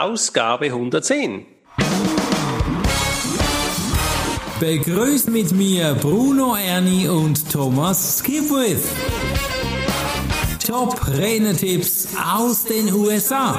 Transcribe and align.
Ausgabe 0.00 0.66
110. 0.66 1.46
Begrüßt 4.58 5.30
mit 5.30 5.52
mir 5.52 5.94
Bruno 5.94 6.56
Ernie 6.56 7.06
und 7.06 7.48
Thomas 7.52 8.18
Skipwith. 8.18 8.88
Top 10.66 11.06
Renetipps 11.06 12.08
aus 12.20 12.64
den 12.64 12.92
USA. 12.92 13.56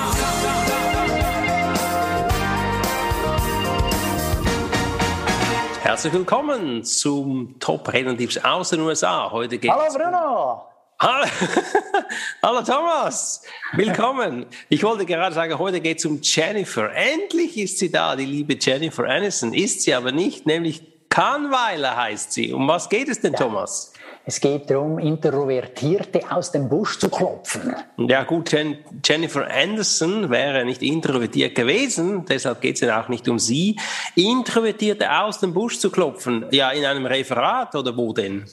Herzlich 5.82 6.12
willkommen 6.12 6.84
zum 6.84 7.58
Top 7.60 7.94
Renetipps 7.94 8.44
aus 8.44 8.72
den 8.72 8.82
USA. 8.82 9.32
Heute 9.32 9.58
geht's 9.58 9.74
Hallo 9.74 9.94
Bruno. 9.94 10.75
Hallo. 12.42 12.62
Thomas, 12.62 13.42
willkommen. 13.74 14.46
Ich 14.70 14.82
wollte 14.84 15.06
gerade 15.06 15.36
sagen, 15.36 15.60
heute 15.60 15.82
geht 15.82 15.98
es 15.98 16.06
um 16.06 16.20
Jennifer. 16.22 16.90
Endlich 16.94 17.58
ist 17.58 17.80
sie 17.80 17.92
da, 17.92 18.16
die 18.16 18.26
liebe 18.26 18.56
Jennifer 18.60 19.04
Aniston. 19.04 19.54
Ist 19.54 19.82
sie 19.82 19.94
aber 19.94 20.14
nicht, 20.14 20.46
nämlich 20.46 20.84
Kahnweiler 21.10 21.98
heißt 21.98 22.32
sie. 22.32 22.54
Um 22.54 22.68
was 22.70 22.88
geht 22.88 23.10
es 23.10 23.20
denn, 23.20 23.34
ja. 23.34 23.40
Thomas? 23.40 23.92
Es 24.26 24.40
geht 24.40 24.70
darum, 24.70 24.98
Introvertierte 24.98 26.32
aus 26.32 26.54
dem 26.54 26.70
Busch 26.70 26.98
zu 26.98 27.10
klopfen. 27.10 27.76
Ja 27.98 28.24
gut, 28.24 28.54
Jen 28.54 28.78
Jennifer 29.04 29.46
Anderson 29.52 30.30
wäre 30.30 30.64
nicht 30.64 30.82
introvertiert 30.82 31.56
gewesen, 31.56 32.26
deshalb 32.26 32.62
geht 32.62 32.76
es 32.76 32.82
ja 32.82 33.04
auch 33.04 33.10
nicht 33.10 33.28
um 33.28 33.38
sie. 33.38 33.76
Introvertierte 34.16 35.12
aus 35.12 35.42
dem 35.42 35.54
Busch 35.54 35.78
zu 35.78 35.92
klopfen, 35.92 36.46
ja 36.52 36.72
in 36.72 36.86
einem 36.86 37.06
Referat 37.06 37.76
oder 37.76 37.96
wo 37.96 38.14
denn? 38.14 38.46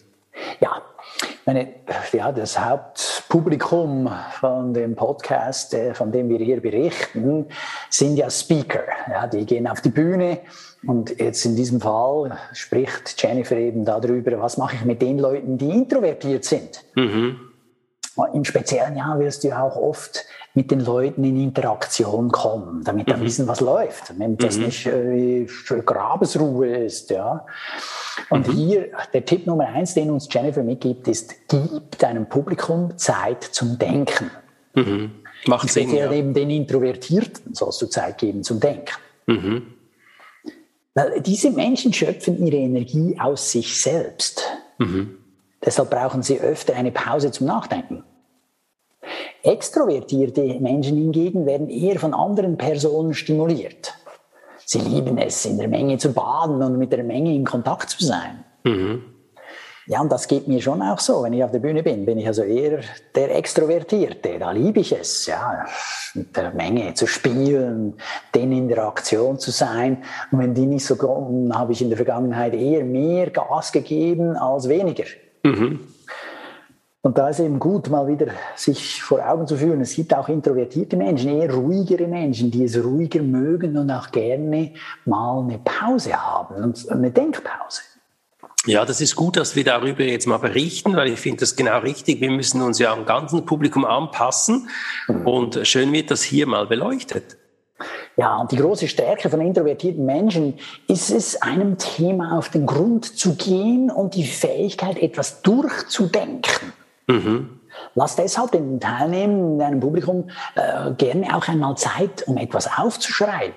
Meine, 1.45 1.69
ja, 2.13 2.31
das 2.31 2.59
Hauptpublikum 2.59 4.09
von 4.39 4.73
dem 4.73 4.95
Podcast, 4.95 5.75
äh, 5.75 5.93
von 5.93 6.13
dem 6.13 6.29
wir 6.29 6.39
hier 6.39 6.61
berichten, 6.61 7.47
sind 7.91 8.17
ja 8.17 8.31
Speaker. 8.31 8.85
Ja, 9.11 9.27
die 9.27 9.45
gehen 9.45 9.67
auf 9.67 9.81
die 9.81 9.91
Bühne 9.91 10.39
und 10.87 11.19
jetzt 11.19 11.45
in 11.45 11.57
diesem 11.57 11.81
Fall 11.81 12.39
spricht 12.53 13.21
Jennifer 13.21 13.57
eben 13.57 13.85
darüber, 13.85 14.41
was 14.41 14.57
mache 14.57 14.77
ich 14.77 14.85
mit 14.85 15.03
den 15.03 15.19
Leuten, 15.19 15.59
die 15.59 15.71
introvertiert 15.71 16.45
sind. 16.45 16.85
Mhm. 16.95 17.52
Im 18.35 18.45
Speziellen 18.45 18.97
ja 18.97 19.19
wirst 19.19 19.45
du 19.45 19.59
auch 19.59 19.77
oft 19.77 20.25
mit 20.55 20.71
den 20.71 20.81
Leuten 20.81 21.25
in 21.25 21.37
Interaktion 21.41 22.31
kommen, 22.31 22.85
damit 22.85 23.09
mhm. 23.09 23.23
wissen, 23.23 23.49
was 23.49 23.61
läuft, 23.61 24.19
wenn 24.19 24.37
das 24.37 24.59
mhm. 24.59 24.65
nicht 24.65 24.87
äh, 24.87 25.47
Grabesruhe 25.85 26.77
ist. 26.85 27.11
Ja. 27.11 27.47
Und 28.29 28.49
mhm. 28.49 28.53
hier 28.53 28.89
der 29.15 29.25
Tipp 29.25 29.47
Nummer 29.47 29.67
eins, 29.67 29.95
den 29.95 30.11
uns 30.11 30.29
Jennifer 30.31 30.63
mitgibt, 30.63 31.09
ist, 31.09 31.35
gib 31.49 31.99
deinem 31.99 32.29
Publikum 32.29 32.97
Zeit 32.99 33.45
zum 33.45 33.79
Denken. 33.79 34.31
Mhm. 34.75 35.13
Macht 35.47 35.71
Sinn. 35.71 35.95
Ja. 35.95 36.13
Eben 36.13 36.35
den 36.35 36.51
Introvertierten 36.51 37.55
sollst 37.55 37.81
du 37.81 37.87
Zeit 37.87 38.19
geben 38.19 38.43
zum 38.43 38.61
Denken. 38.61 38.95
Mhm. 39.27 39.63
Weil 40.95 41.23
diese 41.23 41.51
Menschen 41.51 41.93
schöpfen 41.93 42.45
ihre 42.47 42.57
Energie 42.57 43.19
aus 43.19 43.51
sich 43.51 43.81
selbst. 43.81 44.43
Mhm. 44.79 45.17
Deshalb 45.65 45.91
brauchen 45.91 46.23
sie 46.23 46.41
öfter 46.41 46.75
eine 46.75 46.93
Pause 46.93 47.31
zum 47.31 47.47
Nachdenken. 47.47 48.05
Extrovertierte 49.43 50.43
Menschen 50.61 50.97
hingegen 50.97 51.47
werden 51.47 51.69
eher 51.69 51.99
von 51.99 52.15
anderen 52.15 52.57
Personen 52.57 53.15
stimuliert. 53.15 53.95
Sie 54.65 54.79
lieben 54.79 55.19
es, 55.19 55.45
in 55.45 55.59
der 55.59 55.69
Menge 55.69 55.99
zu 55.99 56.13
baden 56.13 56.63
und 56.63 56.79
mit 56.79 56.93
der 56.93 57.03
Menge 57.03 57.35
in 57.35 57.45
Kontakt 57.45 57.91
zu 57.91 58.05
sein. 58.05 58.45
Mhm. 58.65 59.03
Ja, 59.87 60.01
und 60.01 60.13
das 60.13 60.29
geht 60.29 60.47
mir 60.47 60.63
schon 60.63 60.81
auch 60.81 61.01
so. 61.01 61.25
Wenn 61.25 61.33
ich 61.33 61.43
auf 61.43 61.51
der 61.51 61.59
Bühne 61.59 61.83
bin, 61.83 62.07
bin 62.07 62.17
ich 62.17 62.27
also 62.27 62.43
eher 62.43 62.81
der 63.17 63.35
Extrovertierte. 63.37 64.39
Da 64.39 64.53
liebe 64.53 64.79
ich 64.79 64.93
es, 64.93 65.27
ja, 65.27 65.67
mit 66.15 66.37
der 66.37 66.53
Menge 66.53 66.95
zu 66.95 67.09
spielen, 67.09 67.95
den 68.33 68.53
in 68.53 68.69
der 68.69 68.85
Aktion 68.87 69.41
zu 69.41 69.51
sein. 69.51 70.05
Und 70.31 70.39
wenn 70.39 70.55
die 70.55 70.67
nicht 70.67 70.87
so 70.87 70.95
kommen, 70.95 71.53
habe 71.59 71.73
ich 71.73 71.83
in 71.83 71.89
der 71.89 71.97
Vergangenheit 71.97 72.55
eher 72.55 72.85
mehr 72.85 73.31
Gas 73.31 73.73
gegeben 73.73 74.37
als 74.37 74.69
weniger. 74.69 75.05
Mhm. 75.43 75.81
Und 77.05 77.19
da 77.19 77.29
ist 77.29 77.41
eben 77.41 77.59
gut, 77.59 77.91
mal 77.91 78.07
wieder 78.07 78.29
sich 78.55 79.03
vor 79.03 79.29
Augen 79.29 79.49
zu 79.49 79.57
führen. 79.57 79.81
Es 79.81 79.97
gibt 79.97 80.15
auch 80.15 80.29
introvertierte 80.29 80.97
Menschen, 80.97 81.41
eher 81.41 81.53
ruhigere 81.53 82.07
Menschen, 82.07 82.53
die 82.53 82.63
es 82.63 82.83
ruhiger 82.83 83.21
mögen 83.23 83.77
und 83.77 83.91
auch 83.91 84.13
gerne 84.13 84.73
mal 85.05 85.41
eine 85.41 85.59
Pause 85.59 86.15
haben 86.15 86.63
und 86.63 86.89
eine 86.89 87.11
Denkpause. 87.11 87.83
Ja, 88.67 88.85
das 88.85 89.01
ist 89.01 89.17
gut, 89.17 89.37
dass 89.37 89.57
wir 89.57 89.65
darüber 89.65 90.05
jetzt 90.05 90.29
mal 90.29 90.39
berichten, 90.39 90.95
weil 90.95 91.09
ich 91.09 91.19
finde 91.19 91.41
das 91.41 91.57
genau 91.57 91.81
richtig. 91.81 92.21
Wir 92.21 92.31
müssen 92.31 92.63
uns 92.63 92.79
ja 92.79 92.93
am 92.93 93.05
ganzen 93.05 93.45
Publikum 93.45 93.85
anpassen 93.85 94.69
mhm. 95.09 95.27
und 95.27 95.67
schön 95.67 95.93
wird 95.93 96.13
das 96.13 96.23
hier 96.23 96.47
mal 96.47 96.69
beleuchtet. 96.69 97.37
Ja, 98.17 98.37
und 98.37 98.53
die 98.53 98.57
große 98.57 98.89
Stärke 98.89 99.31
von 99.31 99.41
introvertierten 99.41 100.05
Menschen 100.05 100.59
ist 100.87 101.11
es, 101.11 101.41
einem 101.41 101.79
Thema 101.79 102.37
auf 102.37 102.51
den 102.51 102.67
Grund 102.67 103.17
zu 103.17 103.35
gehen 103.37 103.91
und 103.91 104.15
die 104.15 104.27
Fähigkeit, 104.27 104.99
etwas 104.99 105.41
durchzudenken. 105.43 106.73
Mhm. 107.07 107.61
Lass 107.95 108.17
deshalb 108.17 108.53
den 108.53 108.81
Teilnehmern 108.81 109.55
in 109.55 109.63
einem 109.63 109.81
Publikum 109.81 110.29
äh, 110.55 110.93
gerne 110.93 111.35
auch 111.35 111.49
einmal 111.49 111.77
Zeit, 111.77 112.27
um 112.27 112.37
etwas 112.37 112.69
aufzuschreiben. 112.79 113.55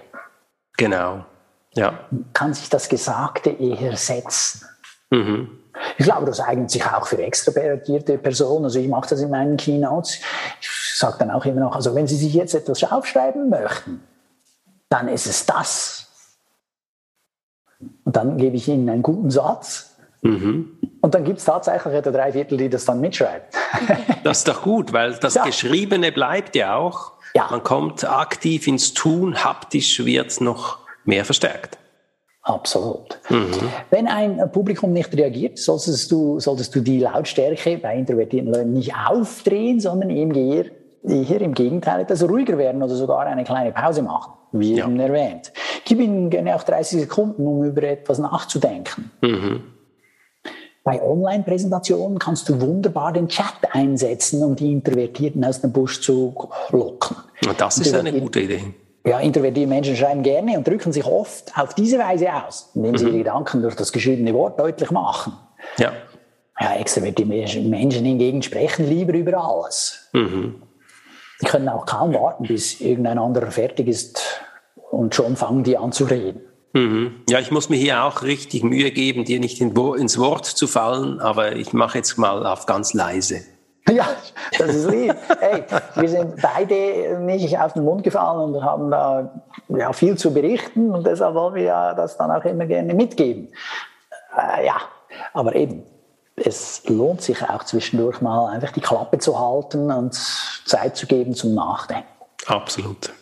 Genau. 0.77 1.25
Ja. 1.73 1.99
Kann 2.33 2.53
sich 2.53 2.69
das 2.69 2.87
Gesagte 2.87 3.49
eher 3.49 3.97
setzen. 3.97 4.65
Mhm. 5.09 5.49
Ich 5.97 6.05
glaube, 6.05 6.25
das 6.25 6.39
eignet 6.39 6.71
sich 6.71 6.85
auch 6.85 7.05
für 7.05 7.21
extrovertierte 7.21 8.17
Personen. 8.17 8.65
Also 8.65 8.79
ich 8.79 8.87
mache 8.87 9.09
das 9.09 9.19
in 9.19 9.29
meinen 9.29 9.57
Keynotes. 9.57 10.19
Ich 10.61 10.69
sage 10.95 11.17
dann 11.19 11.31
auch 11.31 11.43
immer 11.43 11.59
noch, 11.59 11.75
also 11.75 11.93
wenn 11.93 12.07
Sie 12.07 12.15
sich 12.15 12.33
jetzt 12.33 12.55
etwas 12.55 12.83
aufschreiben 12.89 13.49
möchten, 13.49 14.01
dann 14.89 15.07
ist 15.07 15.25
es 15.25 15.45
das. 15.45 16.37
Und 18.03 18.15
dann 18.15 18.37
gebe 18.37 18.55
ich 18.55 18.67
Ihnen 18.67 18.89
einen 18.89 19.03
guten 19.03 19.29
Satz. 19.29 19.95
Mhm. 20.21 20.77
Und 21.01 21.13
dann 21.13 21.23
gibt 21.23 21.39
es 21.39 21.45
tatsächlich 21.45 21.93
etwa 21.93 22.11
drei 22.11 22.31
Viertel, 22.31 22.57
die 22.57 22.69
das 22.69 22.85
dann 22.85 22.99
mitschreiben. 22.99 23.47
das 24.23 24.39
ist 24.39 24.47
doch 24.47 24.61
gut, 24.61 24.93
weil 24.93 25.13
das 25.13 25.35
ja. 25.35 25.43
Geschriebene 25.43 26.11
bleibt 26.11 26.55
ja 26.55 26.75
auch. 26.75 27.13
Ja. 27.35 27.47
Man 27.51 27.63
kommt 27.63 28.09
aktiv 28.09 28.65
ins 28.65 28.93
Tun, 28.93 29.43
haptisch 29.43 30.03
wird 30.05 30.27
es 30.27 30.39
noch 30.39 30.79
mehr 31.03 31.25
verstärkt. 31.25 31.77
Absolut. 32.45 33.19
Mhm. 33.29 33.51
Wenn 33.89 34.07
ein 34.07 34.51
Publikum 34.51 34.93
nicht 34.93 35.15
reagiert, 35.17 35.57
solltest 35.57 36.11
du, 36.11 36.39
solltest 36.39 36.75
du 36.75 36.81
die 36.81 36.99
Lautstärke 36.99 37.79
bei 37.79 37.97
introvertierten 37.97 38.53
Leuten 38.53 38.73
nicht 38.73 38.93
aufdrehen, 38.95 39.79
sondern 39.79 40.11
eben 40.11 40.33
eher, 40.35 40.65
eher 41.03 41.41
im 41.41 41.55
Gegenteil 41.55 42.01
etwas 42.01 42.23
ruhiger 42.23 42.57
werden 42.59 42.83
oder 42.83 42.95
sogar 42.95 43.21
eine 43.21 43.43
kleine 43.43 43.71
Pause 43.71 44.03
machen, 44.03 44.33
wie 44.59 44.75
ja. 44.75 44.85
eben 44.85 44.99
erwähnt. 44.99 45.51
Gib 45.85 45.99
ihnen 45.99 46.29
gerne 46.29 46.55
auch 46.55 46.63
30 46.63 47.01
Sekunden, 47.01 47.45
um 47.45 47.63
über 47.63 47.83
etwas 47.83 48.19
nachzudenken. 48.19 49.11
Mhm. 49.21 49.63
Bei 50.83 51.01
Online-Präsentationen 51.01 52.19
kannst 52.19 52.47
du 52.47 52.61
wunderbar 52.61 53.11
den 53.11 53.27
Chat 53.27 53.55
einsetzen, 53.71 54.43
um 54.43 54.55
die 54.55 54.71
Introvertierten 54.71 55.43
aus 55.43 55.59
dem 55.59 55.71
Busch 55.71 56.01
zu 56.01 56.35
locken. 56.71 57.17
Das 57.57 57.79
ist 57.79 57.93
eine 57.95 58.13
gute 58.13 58.41
Idee. 58.41 58.61
Ja, 59.03 59.19
introvertierte 59.19 59.67
Menschen 59.67 59.95
schreiben 59.95 60.21
gerne 60.21 60.57
und 60.57 60.67
drücken 60.67 60.91
sich 60.91 61.05
oft 61.05 61.51
auf 61.57 61.73
diese 61.73 61.97
Weise 61.97 62.27
aus, 62.31 62.69
indem 62.75 62.97
sie 62.97 63.05
mhm. 63.05 63.09
ihre 63.11 63.17
Gedanken 63.19 63.61
durch 63.63 63.75
das 63.75 63.91
geschriebene 63.91 64.33
Wort 64.33 64.59
deutlich 64.59 64.91
machen. 64.91 65.33
Ja. 65.77 65.91
Ja, 66.59 66.75
extrovertierte 66.75 67.25
Menschen 67.25 68.05
hingegen 68.05 68.41
sprechen 68.41 68.87
lieber 68.87 69.13
über 69.13 69.43
alles. 69.43 70.09
Mhm. 70.13 70.61
Die 71.41 71.45
können 71.45 71.67
auch 71.67 71.85
kaum 71.85 72.13
warten, 72.13 72.45
bis 72.45 72.79
irgendein 72.79 73.17
anderer 73.17 73.51
fertig 73.51 73.87
ist 73.87 74.34
und 74.95 75.13
schon 75.13 75.35
fangen 75.35 75.63
die 75.63 75.77
an 75.77 75.91
zu 75.91 76.05
reden. 76.05 76.41
Mhm. 76.73 77.23
Ja, 77.29 77.39
ich 77.39 77.51
muss 77.51 77.69
mir 77.69 77.77
hier 77.77 78.03
auch 78.03 78.23
richtig 78.23 78.63
Mühe 78.63 78.91
geben, 78.91 79.23
dir 79.23 79.39
nicht 79.39 79.61
ins 79.61 80.17
Wort 80.17 80.45
zu 80.45 80.67
fallen, 80.67 81.19
aber 81.19 81.55
ich 81.55 81.71
mache 81.73 81.97
jetzt 81.97 82.17
mal 82.17 82.45
auf 82.45 82.65
ganz 82.65 82.93
leise. 82.93 83.41
Ja, 83.91 84.07
das 84.57 84.75
ist 84.75 84.89
lieb. 84.89 85.15
Hey, 85.39 85.63
wir 85.95 86.09
sind 86.09 86.41
beide 86.41 87.19
nicht 87.19 87.55
auf 87.59 87.73
den 87.73 87.83
Mund 87.83 88.03
gefallen 88.03 88.55
und 88.55 88.63
haben 88.63 88.89
da 88.89 89.43
ja, 89.67 89.93
viel 89.93 90.17
zu 90.17 90.33
berichten 90.33 90.89
und 90.89 91.05
deshalb 91.05 91.35
wollen 91.35 91.53
wir 91.53 91.63
ja 91.63 91.93
das 91.93 92.17
dann 92.17 92.31
auch 92.31 92.43
immer 92.45 92.65
gerne 92.65 92.95
mitgeben. 92.95 93.49
Äh, 94.35 94.65
ja, 94.65 94.77
aber 95.33 95.53
eben, 95.53 95.83
es 96.35 96.81
lohnt 96.89 97.21
sich 97.21 97.47
auch 97.47 97.63
zwischendurch 97.63 98.21
mal 98.21 98.49
einfach 98.49 98.71
die 98.71 98.81
Klappe 98.81 99.19
zu 99.19 99.39
halten 99.39 99.91
und 99.91 100.15
Zeit 100.15 100.97
zu 100.97 101.05
geben 101.05 101.35
zum 101.35 101.53
Nachdenken. 101.53 102.09
Absolut. 102.47 103.13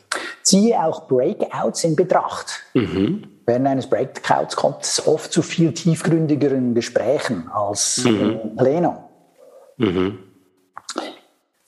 Ziehe 0.44 0.84
auch 0.84 1.08
Breakouts 1.08 1.84
in 1.84 1.96
Betracht. 1.96 2.62
Mhm. 2.74 3.28
Während 3.46 3.68
eines 3.68 3.88
Breakouts 3.88 4.56
kommt 4.56 4.84
es 4.84 5.06
oft 5.06 5.32
zu 5.32 5.42
viel 5.42 5.74
tiefgründigeren 5.74 6.74
Gesprächen 6.74 7.50
als 7.54 8.04
mhm. 8.04 8.40
im 8.44 8.56
Plenum. 8.56 8.98
Mhm 9.78 10.20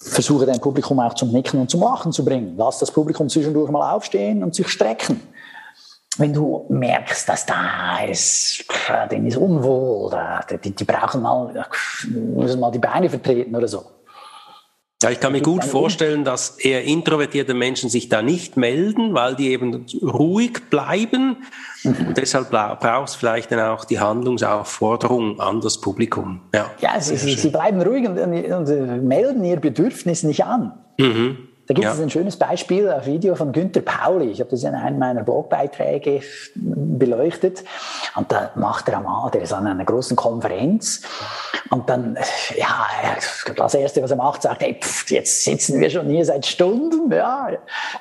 versuche 0.05 0.45
dein 0.45 0.59
Publikum 0.59 0.99
auch 0.99 1.13
zum 1.13 1.31
Nicken 1.31 1.59
und 1.59 1.69
zum 1.69 1.81
Lachen 1.81 2.11
zu 2.11 2.23
bringen. 2.23 2.55
Lass 2.57 2.79
das 2.79 2.91
Publikum 2.91 3.27
zwischendurch 3.27 3.71
mal 3.71 3.93
aufstehen 3.93 4.43
und 4.43 4.53
sich 4.53 4.67
strecken. 4.67 5.19
Wenn 6.17 6.31
du 6.31 6.65
merkst, 6.69 7.27
dass 7.27 7.45
da 7.45 7.99
ist, 8.05 8.63
denen 9.11 9.27
ist 9.27 9.35
unwohl, 9.35 10.17
die, 10.63 10.71
die 10.71 10.83
brauchen 10.85 11.21
mal, 11.21 11.67
müssen 12.07 12.59
mal 12.59 12.71
die 12.71 12.79
Beine 12.79 13.09
vertreten 13.09 13.53
oder 13.53 13.67
so. 13.67 13.83
Ja, 15.03 15.11
ich 15.11 15.19
kann 15.19 15.33
mir 15.33 15.41
gut 15.41 15.63
vorstellen, 15.65 16.23
dass 16.23 16.57
eher 16.57 16.85
introvertierte 16.85 17.53
Menschen 17.53 17.89
sich 17.89 18.07
da 18.07 18.21
nicht 18.21 18.55
melden, 18.55 19.13
weil 19.13 19.35
die 19.35 19.49
eben 19.51 19.85
ruhig 20.01 20.69
bleiben. 20.69 21.37
Mhm. 21.83 22.07
Und 22.07 22.17
deshalb 22.17 22.49
brauchst 22.49 23.15
du 23.15 23.19
vielleicht 23.19 23.51
dann 23.51 23.59
auch 23.59 23.83
die 23.83 23.99
Handlungsaufforderung 23.99 25.39
an 25.39 25.59
das 25.59 25.81
Publikum. 25.81 26.41
Ja, 26.53 26.71
ja 26.79 26.99
sie, 27.01 27.17
sie, 27.17 27.49
bleiben 27.49 27.81
ruhig 27.81 28.07
und, 28.07 28.17
und, 28.17 28.69
und, 28.69 29.03
melden 29.03 29.43
ihr 29.43 29.57
Bedürfnis 29.57 30.23
nicht 30.23 30.45
an. 30.45 30.73
Mhm. 30.97 31.49
Da 31.67 31.73
gibt 31.73 31.87
es 31.87 31.97
ja. 31.97 32.03
ein 32.03 32.09
schönes 32.11 32.37
Beispiel, 32.37 32.89
ein 32.89 33.05
Video 33.05 33.33
von 33.33 33.51
Günter 33.51 33.81
Pauli. 33.81 34.29
Ich 34.29 34.39
habe 34.39 34.51
das 34.51 34.63
in 34.63 34.75
einem 34.75 34.99
meiner 34.99 35.23
Blogbeiträge 35.23 36.21
beleuchtet. 36.53 37.63
Und 38.15 38.31
da 38.31 38.51
macht 38.55 38.87
er 38.87 38.97
einmal, 38.97 39.31
der 39.31 39.41
ist 39.41 39.51
an 39.51 39.65
einer 39.65 39.83
großen 39.83 40.15
Konferenz. 40.15 41.01
Und 41.71 41.89
dann, 41.89 42.17
ja, 42.55 42.85
das 43.55 43.73
Erste, 43.73 44.03
was 44.03 44.11
er 44.11 44.17
macht, 44.17 44.43
sagt, 44.43 44.61
hey, 44.61 44.77
pff, 44.79 45.09
jetzt 45.09 45.43
sitzen 45.43 45.79
wir 45.79 45.89
schon 45.89 46.07
hier 46.07 46.23
seit 46.23 46.45
Stunden. 46.45 47.11
Ja, 47.11 47.49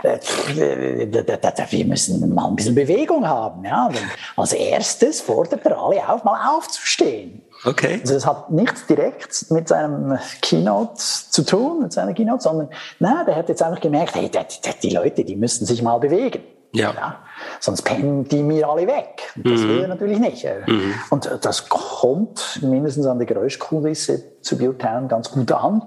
wir 0.03 1.85
müssen 1.87 2.35
mal 2.35 2.49
ein 2.49 2.57
bisschen 2.57 2.75
Bewegung 2.75 3.27
haben. 3.27 3.65
Ja. 3.65 3.87
Und 3.87 3.99
als 4.37 4.53
erstes 4.53 5.23
fordert 5.23 5.65
er 5.65 5.79
alle 5.79 6.07
auf, 6.07 6.23
mal 6.25 6.55
aufzustehen. 6.55 7.41
Okay. 7.65 8.01
Also 8.01 8.15
es 8.15 8.27
hat 8.27 8.51
nichts 8.51 8.87
direkt 8.87 9.51
mit 9.51 9.69
seinem 9.69 10.19
Keynote 10.43 10.97
zu 10.97 11.45
tun, 11.45 11.83
mit 11.83 11.93
seiner 11.93 12.13
Keynote, 12.13 12.43
sondern 12.43 12.69
na, 12.99 13.25
der 13.25 13.37
hat 13.37 13.49
jetzt 13.49 13.63
einfach 13.63 13.81
gemerkt, 13.81 14.15
hey, 14.15 14.31
die, 14.31 14.71
die 14.83 14.95
Leute, 14.95 15.25
die 15.25 15.37
müssten 15.37 15.65
sich 15.65 15.83
mal 15.83 15.99
bewegen. 15.99 16.43
Ja. 16.73 16.93
ja. 16.93 17.19
Sonst 17.61 17.83
pennen 17.83 18.25
die 18.29 18.43
mir 18.43 18.69
alle 18.69 18.87
weg. 18.87 19.33
Das 19.37 19.61
mhm. 19.61 19.69
will 19.69 19.81
er 19.83 19.89
natürlich 19.89 20.19
nicht. 20.19 20.45
Mhm. 20.67 20.95
Und 21.11 21.31
das 21.43 21.69
kommt 21.69 22.61
mindestens 22.63 23.07
an 23.07 23.19
der 23.19 23.27
Geräuschkulisse 23.27 24.41
zu 24.41 24.59
Biotown 24.59 25.09
ganz 25.09 25.31
gut 25.31 25.53
an. 25.53 25.83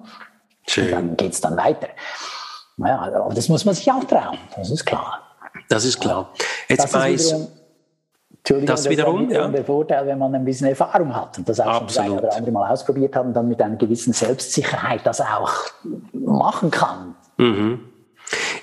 Schön. 0.66 0.86
Und 0.86 0.92
dann 0.92 1.18
geht's 1.18 1.42
dann 1.42 1.58
weiter. 1.58 1.90
Naja, 2.78 3.00
aber 3.00 3.34
das 3.34 3.50
muss 3.50 3.66
man 3.66 3.76
sich 3.76 3.92
auch 3.92 4.04
trauen, 4.04 4.38
das 4.56 4.70
ist 4.70 4.86
klar. 4.86 5.24
Das 5.68 5.84
ist 5.84 6.00
klar. 6.00 6.32
Jetzt 6.70 6.92
bei 6.94 7.18
Entschuldigung, 8.48 8.68
das, 8.68 8.84
das 8.84 8.92
wiederum 8.92 9.30
ja. 9.30 9.48
der 9.50 9.66
Vorteil, 9.66 10.08
wenn 10.08 10.18
man 10.18 10.34
ein 10.34 10.46
bisschen 10.46 10.68
Erfahrung 10.68 11.14
hat 11.14 11.38
und 11.38 11.50
das 11.50 11.60
auch 11.60 11.82
Absolut. 11.82 11.92
schon 11.92 12.04
ein 12.04 12.12
oder 12.12 12.36
andere 12.36 12.52
Mal 12.52 12.72
ausprobiert 12.72 13.16
hat 13.16 13.26
und 13.26 13.34
dann 13.34 13.50
mit 13.50 13.62
einer 13.62 13.76
gewissen 13.76 14.14
Selbstsicherheit 14.14 15.02
das 15.04 15.20
auch 15.20 15.52
machen 16.14 16.72
kann. 16.72 17.16
Mhm. 17.38 17.80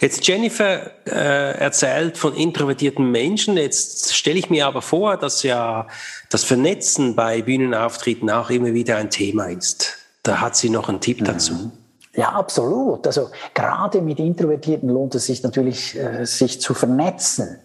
Jetzt 0.00 0.26
Jennifer 0.26 0.90
äh, 1.06 1.58
erzählt 1.58 2.16
von 2.16 2.34
introvertierten 2.34 3.10
Menschen. 3.10 3.56
Jetzt 3.56 4.14
stelle 4.14 4.38
ich 4.38 4.50
mir 4.50 4.66
aber 4.66 4.82
vor, 4.82 5.16
dass 5.16 5.42
ja 5.42 5.86
das 6.30 6.44
Vernetzen 6.44 7.14
bei 7.14 7.42
Bühnenauftritten 7.42 8.30
auch 8.30 8.50
immer 8.50 8.72
wieder 8.72 8.96
ein 8.96 9.10
Thema 9.10 9.46
ist. 9.46 9.98
Da 10.22 10.40
hat 10.40 10.56
sie 10.56 10.70
noch 10.70 10.88
einen 10.88 11.00
Tipp 11.00 11.20
mhm. 11.20 11.24
dazu. 11.24 11.72
Ja, 12.16 12.30
absolut. 12.30 13.06
Also 13.06 13.30
gerade 13.54 14.00
mit 14.00 14.18
Introvertierten 14.18 14.88
lohnt 14.88 15.14
es 15.14 15.26
sich 15.26 15.42
natürlich, 15.42 15.98
äh, 15.98 16.24
sich 16.24 16.60
zu 16.60 16.72
vernetzen 16.72 17.58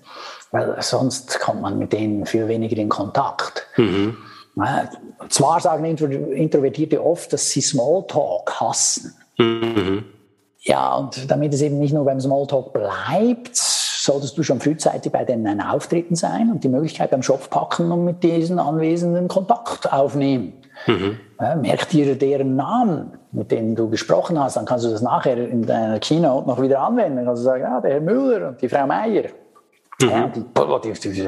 weil 0.52 0.76
sonst 0.82 1.40
kommt 1.40 1.62
man 1.62 1.78
mit 1.78 1.94
denen 1.94 2.26
viel 2.26 2.48
weniger 2.48 2.78
in 2.78 2.90
Kontakt. 2.90 3.68
Mhm. 3.78 4.18
Zwar 5.30 5.60
sagen 5.60 5.86
Introvertierte 5.86 7.06
oft, 7.06 7.32
dass 7.32 7.50
sie 7.50 7.62
Smalltalk 7.62 8.60
hassen. 8.60 9.14
Mhm. 9.38 10.06
Ja, 10.62 10.96
und 10.96 11.32
damit 11.32 11.54
es 11.54 11.62
eben 11.62 11.80
nicht 11.80 11.94
nur 11.94 12.04
beim 12.04 12.20
Smalltalk 12.20 12.74
bleibt, 12.74 13.56
solltest 13.56 14.38
du 14.38 14.44
schon 14.44 14.60
frühzeitig 14.60 15.12
bei 15.12 15.24
deinen 15.24 15.62
Auftritten 15.62 16.16
sein 16.16 16.52
und 16.52 16.64
die 16.64 16.70
Möglichkeit 16.70 17.12
beim 17.12 17.24
Schopf 17.24 17.50
packen 17.50 17.92
und 17.92 18.04
mit 18.04 18.24
diesen 18.24 18.60
Anwesenden 18.60 19.28
Kontakt 19.28 19.92
aufnehmen. 19.92 20.54
Mhm. 20.88 21.20
Ja, 21.40 21.56
merk 21.56 21.88
dir 21.90 22.16
deren 22.18 22.56
Namen, 22.56 23.18
mit 23.32 23.52
denen 23.52 23.76
du 23.76 23.90
gesprochen 23.90 24.40
hast, 24.40 24.58
dann 24.58 24.66
kannst 24.66 24.86
du 24.86 24.90
das 24.90 25.02
nachher 25.02 25.38
in 25.38 25.66
deiner 25.66 26.00
Keynote 26.00 26.48
noch 26.48 26.62
wieder 26.62 26.82
anwenden. 26.82 27.18
Dann 27.18 27.26
kannst 27.26 27.42
du 27.42 27.46
sagen, 27.46 27.64
ja, 27.64 27.80
der 27.80 27.92
Herr 27.92 28.02
Müller 28.02 28.50
und 28.50 28.62
die 28.62 28.68
Frau 28.68 28.86
Meier. 28.88 29.26
Mhm. 30.02 30.10
Ja, 30.10 30.28
die, 30.28 30.94
die, 30.94 31.28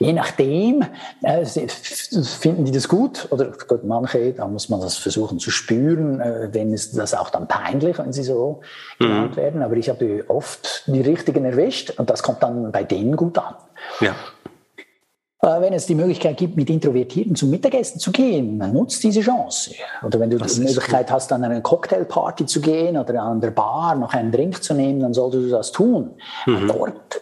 je 0.00 0.12
nachdem 0.12 0.84
äh, 1.22 1.44
finden 1.44 2.64
die 2.64 2.72
das 2.72 2.88
gut 2.88 3.28
oder 3.30 3.52
gut, 3.68 3.84
manche, 3.84 4.32
da 4.32 4.48
muss 4.48 4.68
man 4.68 4.80
das 4.80 4.96
versuchen 4.96 5.38
zu 5.38 5.50
spüren, 5.50 6.20
äh, 6.20 6.48
wenn 6.52 6.72
ist 6.72 6.96
das 6.96 7.14
auch 7.14 7.30
dann 7.30 7.46
peinlich, 7.46 7.98
wenn 7.98 8.12
sie 8.12 8.24
so 8.24 8.62
mhm. 8.98 9.04
genannt 9.04 9.36
werden. 9.36 9.62
Aber 9.62 9.76
ich 9.76 9.88
habe 9.88 10.24
oft 10.28 10.84
die 10.86 11.00
richtigen 11.00 11.44
erwischt 11.44 11.98
und 11.98 12.10
das 12.10 12.22
kommt 12.22 12.42
dann 12.42 12.72
bei 12.72 12.82
denen 12.82 13.14
gut 13.14 13.38
an. 13.38 13.54
Ja. 14.00 14.14
Äh, 15.42 15.60
wenn 15.60 15.72
es 15.72 15.86
die 15.86 15.94
Möglichkeit 15.94 16.36
gibt, 16.36 16.56
mit 16.56 16.68
Introvertierten 16.68 17.34
zum 17.34 17.50
Mittagessen 17.50 17.98
zu 17.98 18.10
gehen, 18.12 18.58
nutzt 18.58 19.02
diese 19.04 19.20
Chance. 19.20 19.70
Oder 20.04 20.20
wenn 20.20 20.30
du 20.30 20.36
das 20.36 20.56
die 20.56 20.62
Möglichkeit 20.62 21.06
cool. 21.08 21.14
hast, 21.14 21.32
an 21.32 21.44
eine 21.44 21.62
Cocktailparty 21.62 22.44
zu 22.46 22.60
gehen 22.60 22.98
oder 22.98 23.22
an 23.22 23.40
der 23.40 23.52
Bar 23.52 23.94
noch 23.94 24.12
einen 24.12 24.32
Drink 24.32 24.62
zu 24.62 24.74
nehmen, 24.74 25.00
dann 25.00 25.14
solltest 25.14 25.44
du 25.44 25.50
das 25.50 25.72
tun. 25.72 26.10
Mhm. 26.44 26.66
Dort 26.68 27.20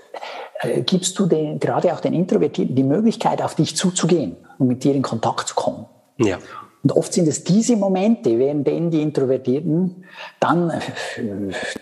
gibst 0.86 1.18
du 1.18 1.26
den, 1.26 1.60
gerade 1.60 1.92
auch 1.92 2.00
den 2.00 2.14
Introvertierten 2.14 2.74
die 2.74 2.82
Möglichkeit, 2.82 3.42
auf 3.42 3.54
dich 3.54 3.76
zuzugehen 3.76 4.36
und 4.58 4.68
mit 4.68 4.84
dir 4.84 4.94
in 4.94 5.02
Kontakt 5.02 5.48
zu 5.48 5.54
kommen. 5.54 5.86
Ja. 6.18 6.38
Und 6.82 6.92
oft 6.92 7.12
sind 7.12 7.28
es 7.28 7.44
diese 7.44 7.76
Momente, 7.76 8.38
während 8.38 8.66
denen 8.66 8.90
die 8.90 9.02
Introvertierten 9.02 10.04
dann 10.40 10.70
äh, 10.70 10.80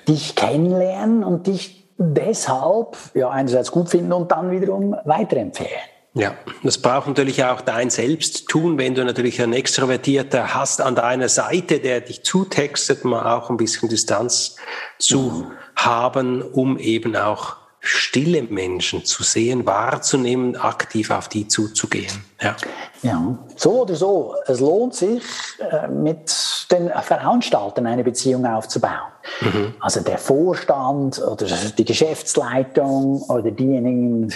dich 0.08 0.34
kennenlernen 0.34 1.22
und 1.22 1.46
dich 1.46 1.86
deshalb 1.98 2.96
ja 3.14 3.30
einerseits 3.30 3.70
gut 3.70 3.88
finden 3.88 4.12
und 4.12 4.30
dann 4.30 4.50
wiederum 4.50 4.96
weiterempfehlen. 5.04 5.70
Ja, 6.14 6.34
das 6.62 6.78
braucht 6.78 7.08
natürlich 7.08 7.44
auch 7.44 7.60
dein 7.60 7.90
Selbsttun, 7.90 8.78
wenn 8.78 8.94
du 8.94 9.04
natürlich 9.04 9.42
einen 9.42 9.52
Extrovertierter 9.52 10.54
hast 10.54 10.80
an 10.80 10.94
deiner 10.94 11.28
Seite, 11.28 11.78
der 11.78 12.00
dich 12.00 12.24
zutextet, 12.24 13.04
mal 13.04 13.36
auch 13.36 13.50
ein 13.50 13.58
bisschen 13.58 13.90
Distanz 13.90 14.56
zu 14.98 15.18
mhm. 15.18 15.52
haben, 15.76 16.40
um 16.40 16.78
eben 16.78 17.16
auch 17.16 17.56
stille 17.86 18.42
Menschen 18.42 19.04
zu 19.04 19.22
sehen, 19.22 19.64
wahrzunehmen, 19.66 20.56
aktiv 20.56 21.10
auf 21.10 21.28
die 21.28 21.48
zuzugehen. 21.48 22.24
Ja. 22.42 22.56
ja, 23.02 23.38
so 23.56 23.82
oder 23.82 23.94
so, 23.94 24.34
es 24.46 24.60
lohnt 24.60 24.94
sich, 24.94 25.22
äh, 25.58 25.88
mit 25.88 26.30
den 26.70 26.90
Veranstaltern 26.90 27.86
eine 27.86 28.04
Beziehung 28.04 28.44
aufzubauen. 28.44 29.12
Mhm. 29.40 29.74
Also 29.80 30.00
der 30.00 30.18
Vorstand 30.18 31.18
oder 31.20 31.46
die 31.78 31.84
Geschäftsleitung 31.84 33.22
oder 33.22 33.50
diejenigen, 33.50 34.32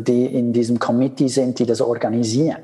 die 0.00 0.26
in 0.26 0.52
diesem 0.52 0.78
Committee 0.78 1.28
sind, 1.28 1.58
die 1.58 1.66
das 1.66 1.80
organisieren. 1.80 2.62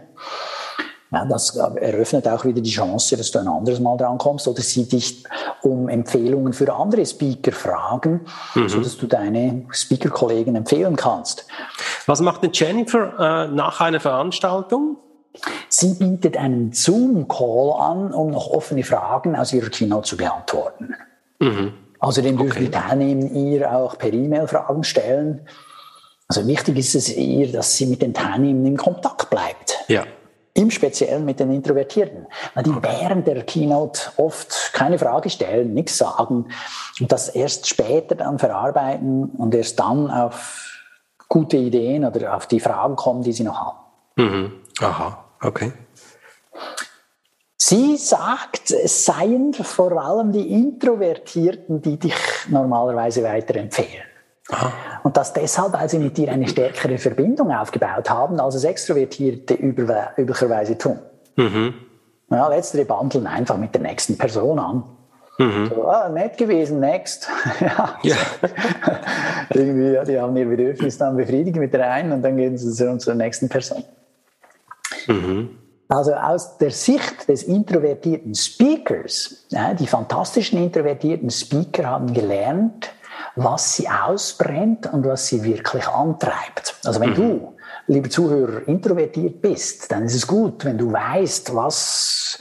Ja, 1.13 1.27
das 1.27 1.55
eröffnet 1.57 2.27
auch 2.27 2.47
wieder 2.47 2.63
die 2.63 2.71
Chance, 2.71 3.19
dass 3.19 3.31
du 3.31 3.39
ein 3.39 3.49
anderes 3.49 3.81
Mal 3.81 3.99
drankommst 3.99 4.49
oder 4.49 4.63
sie 4.63 4.89
dich 4.89 5.23
um 5.61 5.91
Empfehlungen 5.91 6.55
für 6.55 6.73
andere 6.73 7.05
Speaker 7.05 7.53
fragen, 7.53 8.23
mhm. 8.55 8.69
sodass 8.69 8.97
du 8.97 9.07
deine 9.07 9.67
Speaker-Kollegen 9.71 10.57
empfehlen 10.57 10.97
kannst. 10.97 11.47
Was 12.07 12.23
macht 12.23 12.43
denn 12.43 12.53
Jennifer 12.55 13.45
äh, 13.45 13.55
nach 13.55 13.83
einer 13.83 14.01
Veranstaltung? 14.01 14.97
Sie 15.69 15.95
bietet 15.95 16.39
einen 16.39 16.73
Zoom-Call 16.73 17.75
an, 17.79 18.15
um 18.15 18.31
noch 18.31 18.49
offene 18.49 18.83
Fragen 18.83 19.37
aus 19.37 19.53
ihrer 19.53 19.69
Keynote 19.69 20.09
zu 20.09 20.17
beantworten. 20.17 20.95
Mhm. 21.41 21.75
Außerdem 21.99 22.39
dürfen 22.39 22.53
okay. 22.53 22.65
die 22.65 22.71
Teilnehmer 22.71 23.31
ihr 23.33 23.71
auch 23.71 23.99
per 23.99 24.13
E-Mail 24.13 24.49
Fragen 24.49 24.83
stellen. 24.83 25.47
Also 26.27 26.47
wichtig 26.47 26.79
ist 26.79 26.95
es 26.95 27.15
ihr, 27.15 27.53
dass 27.53 27.77
sie 27.77 27.85
mit 27.85 28.01
den 28.01 28.15
Teilnehmern 28.15 28.65
in 28.65 28.77
Kontakt 28.79 29.29
bleibt. 29.29 29.79
Ja 29.89 30.05
im 30.63 30.71
Speziellen 30.71 31.25
mit 31.25 31.41
den 31.41 31.53
Introvertierten, 31.53 32.27
weil 32.55 32.65
die 32.65 32.75
während 32.81 33.27
der 33.27 33.43
Keynote 33.43 34.13
oft 34.17 34.73
keine 34.73 34.99
Frage 34.99 35.29
stellen, 35.29 35.75
nichts 35.75 35.99
sagen 35.99 36.47
und 37.01 37.13
das 37.13 37.29
erst 37.29 37.69
später 37.69 38.15
dann 38.15 38.39
verarbeiten 38.39 39.25
und 39.37 39.55
erst 39.55 39.79
dann 39.79 40.11
auf 40.11 40.71
gute 41.29 41.57
Ideen 41.57 42.05
oder 42.05 42.35
auf 42.37 42.47
die 42.47 42.61
Fragen 42.61 42.97
kommen, 42.97 43.23
die 43.23 43.33
sie 43.33 43.45
noch 43.45 43.59
haben. 43.59 43.79
Mhm. 44.17 44.53
Aha, 44.81 45.25
okay. 45.43 45.73
Sie 47.57 47.97
sagt, 47.97 48.71
es 48.71 49.05
seien 49.05 49.55
vor 49.55 49.93
allem 49.93 50.33
die 50.33 50.53
Introvertierten, 50.53 51.81
die 51.81 51.97
dich 51.97 52.15
normalerweise 52.49 53.23
weiterempfehlen. 53.23 54.05
Aha. 54.51 54.73
Und 55.03 55.17
das 55.17 55.33
deshalb, 55.33 55.73
weil 55.73 55.89
sie 55.89 55.99
mit 55.99 56.17
dir 56.17 56.31
eine 56.31 56.49
stärkere 56.49 56.99
Verbindung 56.99 57.53
aufgebaut 57.53 58.09
haben, 58.09 58.39
als 58.39 58.55
es 58.55 58.65
Extrovertierte 58.65 59.55
üblicherweise 59.55 60.79
tun. 60.79 60.99
Mhm. 61.37 61.75
Ja, 62.31 62.49
letztere 62.49 62.85
bandeln 62.85 63.27
einfach 63.27 63.57
mit 63.57 63.75
der 63.75 63.83
nächsten 63.83 64.17
Person 64.17 64.59
an. 64.59 64.85
Mhm. 65.39 65.67
So, 65.69 65.87
ah, 65.87 66.09
nett 66.09 66.37
gewesen, 66.37 66.81
next. 66.81 67.29
ja. 67.61 67.99
ja. 68.03 68.17
Irgendwie, 69.51 69.93
ja, 69.93 70.05
die 70.05 70.19
haben 70.19 70.37
ihr 70.37 70.47
Bedürfnis 70.47 70.99
dann 70.99 71.17
befriedigt 71.17 71.57
mit 71.57 71.73
der 71.75 71.91
einen 71.91 72.13
und 72.13 72.23
dann 72.23 72.37
gehen 72.37 72.57
sie 72.57 72.99
zur 72.99 73.15
nächsten 73.15 73.49
Person. 73.49 73.85
Mhm. 75.09 75.51
Also 75.89 76.15
aus 76.15 76.57
der 76.57 76.71
Sicht 76.71 77.29
des 77.29 77.43
introvertierten 77.43 78.35
Speakers, 78.35 79.47
ja, 79.51 79.75
die 79.75 79.87
fantastischen 79.87 80.63
introvertierten 80.63 81.31
Speaker 81.31 81.85
haben 81.85 82.15
gelernt, 82.15 82.91
was 83.37 83.77
sie 83.77 83.89
ausbrennt 83.89 84.93
und 84.93 85.07
was 85.07 85.27
sie 85.27 85.43
wirklich 85.43 85.87
antreibt. 85.89 86.75
Also 86.85 87.01
wenn 87.01 87.11
mhm. 87.11 87.15
du, 87.15 87.55
lieber 87.87 88.11
Zuhörer, 88.11 88.67
introvertiert 88.69 89.41
bist, 89.41 89.91
dann 89.91 90.05
ist 90.05 90.15
es 90.15 90.27
gut, 90.27 90.65
wenn 90.65 90.79
du 90.79 90.93
weißt, 90.93 91.55
was 91.55 92.39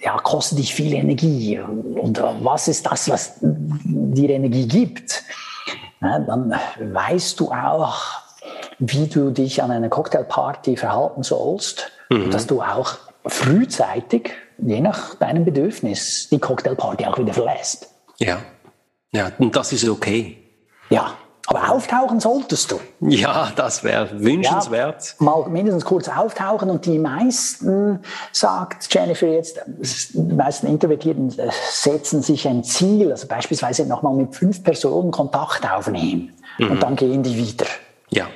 ja, 0.00 0.16
kostet 0.18 0.58
dich 0.58 0.74
viel 0.74 0.92
Energie 0.92 1.58
und 1.58 2.22
was 2.40 2.68
ist 2.68 2.84
das, 2.86 3.08
was 3.08 3.34
dir 3.40 4.30
Energie 4.30 4.68
gibt, 4.68 5.22
ja, 6.02 6.18
dann 6.18 6.54
weißt 6.78 7.40
du 7.40 7.50
auch, 7.50 8.02
wie 8.78 9.06
du 9.06 9.30
dich 9.30 9.62
an 9.62 9.70
einer 9.70 9.88
Cocktailparty 9.88 10.76
verhalten 10.76 11.22
sollst, 11.22 11.90
mhm. 12.10 12.30
dass 12.30 12.46
du 12.46 12.60
auch 12.60 12.96
frühzeitig, 13.26 14.32
je 14.58 14.80
nach 14.80 15.14
deinem 15.14 15.44
Bedürfnis, 15.44 16.28
die 16.30 16.38
Cocktailparty 16.38 17.06
auch 17.06 17.18
wieder 17.18 17.32
verlässt. 17.32 17.88
Ja, 18.18 18.40
ja, 19.14 19.30
und 19.38 19.54
das 19.54 19.72
ist 19.72 19.88
okay. 19.88 20.38
Ja, 20.90 21.14
aber 21.46 21.70
auftauchen 21.70 22.20
solltest 22.20 22.72
du. 22.72 22.80
Ja, 23.00 23.52
das 23.54 23.84
wäre 23.84 24.08
wünschenswert. 24.20 25.16
Ja, 25.20 25.24
mal 25.24 25.48
mindestens 25.48 25.84
kurz 25.84 26.08
auftauchen 26.08 26.70
und 26.70 26.86
die 26.86 26.98
meisten, 26.98 28.00
sagt 28.32 28.92
Jennifer 28.92 29.26
jetzt, 29.26 29.60
die 30.14 30.34
meisten 30.34 30.66
Introvertierten 30.66 31.38
äh, 31.38 31.50
setzen 31.70 32.22
sich 32.22 32.48
ein 32.48 32.64
Ziel, 32.64 33.10
also 33.10 33.26
beispielsweise 33.26 33.86
nochmal 33.86 34.14
mit 34.14 34.34
fünf 34.34 34.64
Personen 34.64 35.10
Kontakt 35.10 35.70
aufnehmen 35.70 36.32
mhm. 36.58 36.70
und 36.72 36.82
dann 36.82 36.96
gehen 36.96 37.22
die 37.22 37.36
wieder. 37.36 37.66
Ja. 38.08 38.26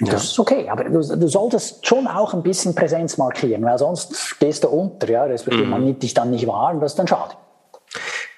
Das 0.00 0.08
ja. 0.10 0.16
ist 0.16 0.38
okay, 0.38 0.68
aber 0.68 0.84
du, 0.84 1.00
du, 1.00 1.28
solltest 1.28 1.86
schon 1.86 2.06
auch 2.06 2.34
ein 2.34 2.42
bisschen 2.42 2.74
Präsenz 2.74 3.16
markieren, 3.16 3.64
weil 3.64 3.78
sonst 3.78 4.38
gehst 4.38 4.62
du 4.62 4.68
unter, 4.68 5.08
ja, 5.08 5.24
respektive 5.24 5.64
mhm. 5.64 5.70
man 5.70 5.84
nimmt 5.84 6.02
dich 6.02 6.12
dann 6.12 6.30
nicht 6.30 6.46
wahr 6.46 6.72
und 6.72 6.80
das 6.80 6.92
ist 6.92 6.98
dann 6.98 7.08
schade. 7.08 7.34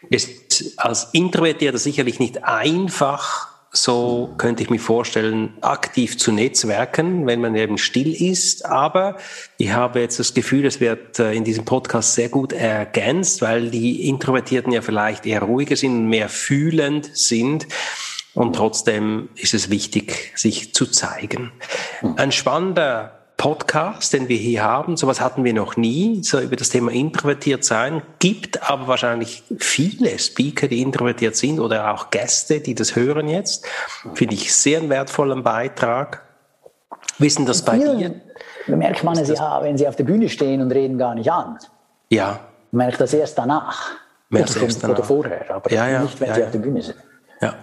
Ist 0.08 0.47
als 0.76 1.08
Introvertierter 1.12 1.78
sicherlich 1.78 2.18
nicht 2.20 2.44
einfach, 2.44 3.48
so 3.70 4.34
könnte 4.38 4.62
ich 4.62 4.70
mir 4.70 4.78
vorstellen, 4.78 5.54
aktiv 5.60 6.16
zu 6.16 6.32
netzwerken, 6.32 7.26
wenn 7.26 7.40
man 7.40 7.54
eben 7.54 7.78
still 7.78 8.14
ist. 8.14 8.64
Aber 8.64 9.16
ich 9.58 9.72
habe 9.72 10.00
jetzt 10.00 10.18
das 10.18 10.34
Gefühl, 10.34 10.64
es 10.66 10.80
wird 10.80 11.18
äh, 11.18 11.32
in 11.32 11.44
diesem 11.44 11.64
Podcast 11.64 12.14
sehr 12.14 12.28
gut 12.28 12.52
ergänzt, 12.52 13.42
weil 13.42 13.70
die 13.70 14.08
Introvertierten 14.08 14.72
ja 14.72 14.80
vielleicht 14.80 15.26
eher 15.26 15.42
ruhiger 15.42 15.76
sind, 15.76 16.06
mehr 16.08 16.28
fühlend 16.28 17.10
sind. 17.14 17.66
Und 18.34 18.54
trotzdem 18.54 19.28
ist 19.34 19.54
es 19.54 19.68
wichtig, 19.68 20.32
sich 20.34 20.72
zu 20.72 20.86
zeigen. 20.86 21.52
Ein 22.16 22.32
spannender 22.32 23.17
Podcast, 23.38 24.12
den 24.12 24.28
wir 24.28 24.36
hier 24.36 24.64
haben. 24.64 24.96
Sowas 24.96 25.20
hatten 25.20 25.44
wir 25.44 25.54
noch 25.54 25.76
nie, 25.76 26.22
so 26.24 26.40
über 26.40 26.56
das 26.56 26.70
Thema 26.70 26.90
introvertiert 26.90 27.64
sein. 27.64 28.02
Gibt 28.18 28.68
aber 28.68 28.88
wahrscheinlich 28.88 29.44
viele 29.58 30.18
Speaker, 30.18 30.66
die 30.66 30.82
introvertiert 30.82 31.36
sind 31.36 31.60
oder 31.60 31.94
auch 31.94 32.10
Gäste, 32.10 32.60
die 32.60 32.74
das 32.74 32.96
hören 32.96 33.28
jetzt. 33.28 33.64
Finde 34.14 34.34
ich 34.34 34.52
sehr 34.52 34.80
einen 34.80 34.90
wertvollen 34.90 35.44
Beitrag. 35.44 36.24
Wissen 37.18 37.46
das 37.46 37.64
bei 37.64 37.78
dir? 37.78 38.20
Merkt 38.66 39.04
man 39.04 39.16
es 39.16 39.28
ja, 39.28 39.62
wenn 39.62 39.78
sie 39.78 39.86
auf 39.86 39.94
der 39.94 40.04
Bühne 40.04 40.28
stehen 40.28 40.60
und 40.60 40.72
reden 40.72 40.98
gar 40.98 41.14
nicht 41.14 41.30
an. 41.30 41.58
Ja. 42.10 42.40
Merkt 42.72 43.00
das 43.00 43.14
erst 43.14 43.38
danach. 43.38 43.92
Merkt 44.30 44.50
oder, 44.50 44.62
erst 44.62 44.82
danach. 44.82 44.98
oder 44.98 45.06
vorher, 45.06 45.54
aber 45.54 45.72
ja, 45.72 45.88
ja, 45.88 46.02
nicht, 46.02 46.20
wenn 46.20 46.28
ja, 46.28 46.34
sie 46.34 46.44
auf 46.44 46.50
der 46.50 46.58
Bühne 46.58 46.82
sind. 46.82 46.98
Ja. 47.40 47.54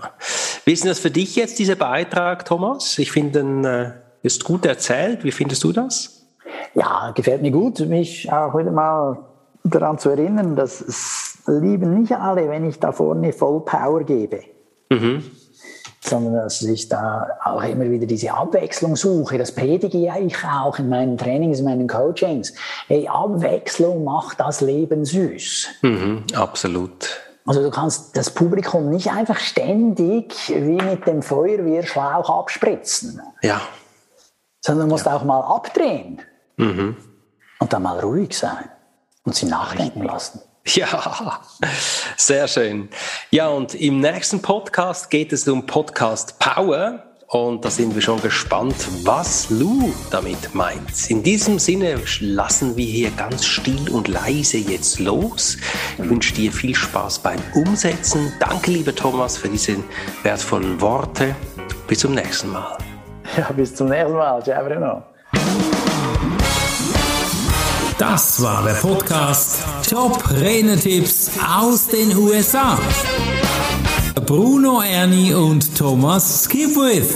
Denn 0.65 0.77
das 0.85 0.99
für 0.99 1.11
dich 1.11 1.35
jetzt, 1.35 1.59
dieser 1.59 1.75
Beitrag, 1.75 2.45
Thomas? 2.45 2.97
Ich 2.97 3.11
finde 3.11 3.39
äh, 3.39 4.04
ist 4.25 4.43
gut 4.43 4.65
erzählt. 4.65 5.23
Wie 5.23 5.31
findest 5.31 5.63
du 5.63 5.71
das? 5.71 6.25
Ja, 6.73 7.11
gefällt 7.15 7.41
mir 7.41 7.51
gut, 7.51 7.79
mich 7.81 8.31
auch 8.31 8.57
wieder 8.57 8.71
mal 8.71 9.17
daran 9.63 9.97
zu 9.97 10.09
erinnern, 10.09 10.55
dass 10.55 10.81
es 10.81 11.39
lieben 11.47 11.99
nicht 11.99 12.13
alle, 12.13 12.49
wenn 12.49 12.67
ich 12.67 12.79
da 12.79 12.91
vorne 12.91 13.33
voll 13.33 13.63
Power 13.63 14.03
gebe. 14.03 14.41
Mhm. 14.89 15.23
Sondern 16.01 16.33
dass 16.35 16.61
ich 16.61 16.87
da 16.89 17.27
auch 17.43 17.63
immer 17.63 17.89
wieder 17.89 18.05
diese 18.05 18.33
Abwechslung 18.33 18.95
suche. 18.95 19.37
Das 19.37 19.53
predige 19.53 19.97
ja 19.97 20.17
ich 20.17 20.35
auch 20.43 20.77
in 20.77 20.89
meinen 20.89 21.17
Trainings, 21.17 21.59
in 21.59 21.65
meinen 21.65 21.87
Coachings. 21.87 22.53
Hey, 22.87 23.07
Abwechslung 23.07 24.03
macht 24.03 24.39
das 24.39 24.61
Leben 24.61 25.05
süß. 25.05 25.67
Mhm, 25.81 26.23
absolut. 26.35 27.21
Also 27.47 27.61
du 27.61 27.69
kannst 27.71 28.17
das 28.17 28.31
Publikum 28.31 28.89
nicht 28.89 29.11
einfach 29.11 29.37
ständig 29.37 30.35
wie 30.49 30.81
mit 30.81 31.07
dem 31.07 31.21
Feuerwehrschlauch 31.21 32.29
abspritzen. 32.29 33.21
Ja 33.41 33.61
sondern 34.65 34.89
musst 34.89 35.05
ja. 35.05 35.15
auch 35.15 35.23
mal 35.23 35.41
abdrehen 35.41 36.21
mhm. 36.57 36.97
und 37.59 37.73
dann 37.73 37.83
mal 37.83 37.99
ruhig 37.99 38.35
sein 38.35 38.67
und 39.23 39.35
sie 39.35 39.45
nachdenken 39.45 40.03
lassen. 40.03 40.41
Ja, 40.67 41.41
sehr 42.17 42.47
schön. 42.47 42.89
Ja, 43.29 43.49
und 43.49 43.75
im 43.75 43.99
nächsten 43.99 44.41
Podcast 44.41 45.11
geht 45.11 45.31
es 45.31 45.47
um 45.47 45.67
Podcast 45.67 46.39
Power. 46.39 47.03
Und 47.27 47.63
da 47.63 47.69
sind 47.69 47.93
wir 47.93 48.01
schon 48.01 48.19
gespannt, 48.19 48.75
was 49.03 49.51
Lou 49.51 49.93
damit 50.09 50.55
meint. 50.55 51.11
In 51.11 51.21
diesem 51.21 51.59
Sinne 51.59 52.01
lassen 52.19 52.75
wir 52.75 52.85
hier 52.85 53.11
ganz 53.11 53.45
still 53.45 53.91
und 53.91 54.07
leise 54.07 54.57
jetzt 54.57 54.97
los. 54.99 55.57
Ich 55.99 56.09
wünsche 56.09 56.33
dir 56.33 56.51
viel 56.51 56.73
Spaß 56.73 57.19
beim 57.19 57.39
Umsetzen. 57.53 58.33
Danke, 58.39 58.71
lieber 58.71 58.95
Thomas, 58.95 59.37
für 59.37 59.49
diese 59.49 59.77
wertvollen 60.23 60.81
Worte. 60.81 61.35
Bis 61.87 61.99
zum 61.99 62.15
nächsten 62.15 62.49
Mal. 62.51 62.75
Ja, 63.37 63.51
bis 63.55 63.75
zum 63.75 63.89
nächsten 63.89 64.13
Mal. 64.13 64.43
Ciao, 64.43 64.63
Bruno. 64.63 65.03
Das 67.97 68.41
war 68.41 68.63
der 68.63 68.73
Podcast 68.73 69.63
Top 69.89 70.29
Renetipps 70.29 71.31
aus 71.57 71.87
den 71.87 72.15
USA. 72.17 72.77
Bruno 74.25 74.81
Ernie 74.81 75.33
und 75.33 75.77
Thomas 75.77 76.43
Skipwith. 76.43 77.15